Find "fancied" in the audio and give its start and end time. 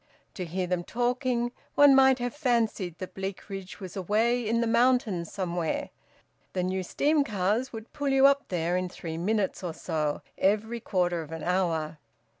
2.33-2.97